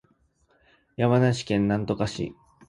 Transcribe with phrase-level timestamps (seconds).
[0.97, 2.35] 山梨県韮崎市